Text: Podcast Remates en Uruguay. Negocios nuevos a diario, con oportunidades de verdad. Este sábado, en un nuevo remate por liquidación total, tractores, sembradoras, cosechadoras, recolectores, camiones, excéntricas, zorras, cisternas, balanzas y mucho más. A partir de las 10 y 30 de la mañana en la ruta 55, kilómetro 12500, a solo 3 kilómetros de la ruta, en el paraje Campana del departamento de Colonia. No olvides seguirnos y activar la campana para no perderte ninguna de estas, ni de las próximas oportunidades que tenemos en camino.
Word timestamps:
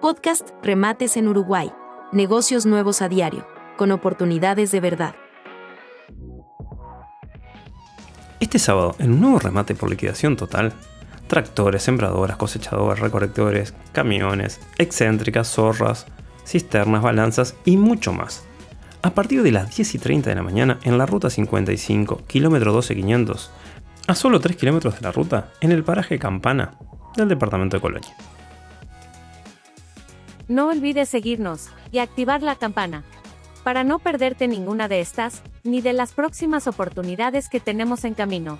Podcast 0.00 0.48
Remates 0.62 1.18
en 1.18 1.28
Uruguay. 1.28 1.70
Negocios 2.10 2.64
nuevos 2.64 3.02
a 3.02 3.10
diario, 3.10 3.46
con 3.76 3.92
oportunidades 3.92 4.70
de 4.70 4.80
verdad. 4.80 5.14
Este 8.40 8.58
sábado, 8.58 8.96
en 8.98 9.12
un 9.12 9.20
nuevo 9.20 9.38
remate 9.40 9.74
por 9.74 9.90
liquidación 9.90 10.36
total, 10.36 10.72
tractores, 11.26 11.82
sembradoras, 11.82 12.38
cosechadoras, 12.38 12.98
recolectores, 12.98 13.74
camiones, 13.92 14.60
excéntricas, 14.78 15.48
zorras, 15.48 16.06
cisternas, 16.46 17.02
balanzas 17.02 17.54
y 17.66 17.76
mucho 17.76 18.14
más. 18.14 18.44
A 19.02 19.10
partir 19.10 19.42
de 19.42 19.52
las 19.52 19.76
10 19.76 19.96
y 19.96 19.98
30 19.98 20.30
de 20.30 20.36
la 20.36 20.42
mañana 20.42 20.78
en 20.84 20.96
la 20.96 21.04
ruta 21.04 21.28
55, 21.28 22.22
kilómetro 22.26 22.72
12500, 22.72 23.50
a 24.06 24.14
solo 24.14 24.40
3 24.40 24.56
kilómetros 24.56 24.94
de 24.94 25.02
la 25.02 25.12
ruta, 25.12 25.52
en 25.60 25.72
el 25.72 25.84
paraje 25.84 26.18
Campana 26.18 26.78
del 27.16 27.28
departamento 27.28 27.76
de 27.76 27.82
Colonia. 27.82 28.16
No 30.50 30.66
olvides 30.66 31.08
seguirnos 31.08 31.68
y 31.92 32.00
activar 32.00 32.42
la 32.42 32.56
campana 32.56 33.04
para 33.62 33.84
no 33.84 34.00
perderte 34.00 34.48
ninguna 34.48 34.88
de 34.88 34.98
estas, 34.98 35.44
ni 35.62 35.80
de 35.80 35.92
las 35.92 36.10
próximas 36.10 36.66
oportunidades 36.66 37.48
que 37.48 37.60
tenemos 37.60 38.02
en 38.02 38.14
camino. 38.14 38.58